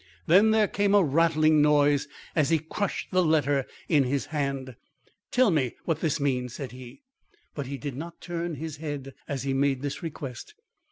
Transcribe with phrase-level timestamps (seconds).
[0.25, 4.75] Then there came a rattling noise as he crushed the letter in his hand.
[5.29, 7.03] "Tell me what this means," said he,
[7.53, 10.55] but he did not turn his head as he made this request.